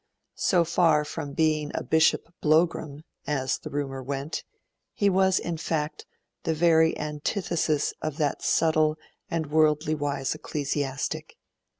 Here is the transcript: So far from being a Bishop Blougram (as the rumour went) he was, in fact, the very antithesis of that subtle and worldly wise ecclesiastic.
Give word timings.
So 0.41 0.63
far 0.65 1.05
from 1.05 1.33
being 1.33 1.69
a 1.75 1.83
Bishop 1.83 2.33
Blougram 2.41 3.03
(as 3.27 3.59
the 3.59 3.69
rumour 3.69 4.01
went) 4.01 4.43
he 4.95 5.11
was, 5.11 5.37
in 5.37 5.57
fact, 5.57 6.07
the 6.41 6.55
very 6.55 6.97
antithesis 6.97 7.93
of 8.01 8.17
that 8.17 8.41
subtle 8.41 8.97
and 9.29 9.51
worldly 9.51 9.93
wise 9.93 10.33
ecclesiastic. 10.33 11.35